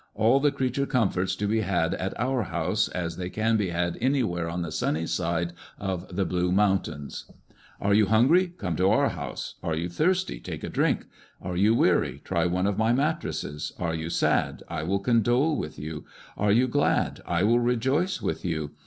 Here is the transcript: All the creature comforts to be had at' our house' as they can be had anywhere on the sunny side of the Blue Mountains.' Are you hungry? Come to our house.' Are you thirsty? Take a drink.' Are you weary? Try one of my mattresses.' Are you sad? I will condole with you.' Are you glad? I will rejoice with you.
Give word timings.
All 0.15 0.39
the 0.39 0.51
creature 0.51 0.87
comforts 0.87 1.35
to 1.35 1.45
be 1.45 1.59
had 1.61 1.93
at' 1.93 2.19
our 2.19 2.41
house' 2.41 2.87
as 2.99 3.17
they 3.17 3.29
can 3.29 3.55
be 3.55 3.69
had 3.69 3.99
anywhere 4.01 4.49
on 4.49 4.63
the 4.63 4.71
sunny 4.71 5.05
side 5.05 5.53
of 5.79 6.15
the 6.15 6.25
Blue 6.25 6.51
Mountains.' 6.51 7.29
Are 7.79 7.93
you 7.93 8.07
hungry? 8.07 8.47
Come 8.57 8.75
to 8.77 8.89
our 8.89 9.09
house.' 9.09 9.57
Are 9.63 9.75
you 9.75 9.89
thirsty? 9.89 10.39
Take 10.39 10.63
a 10.63 10.69
drink.' 10.69 11.05
Are 11.43 11.55
you 11.55 11.75
weary? 11.75 12.19
Try 12.23 12.47
one 12.47 12.65
of 12.65 12.79
my 12.79 12.93
mattresses.' 12.93 13.73
Are 13.79 13.93
you 13.93 14.09
sad? 14.09 14.63
I 14.67 14.81
will 14.81 14.97
condole 15.01 15.55
with 15.55 15.77
you.' 15.77 16.05
Are 16.35 16.51
you 16.51 16.67
glad? 16.67 17.21
I 17.27 17.43
will 17.43 17.59
rejoice 17.59 18.23
with 18.23 18.43
you. 18.43 18.71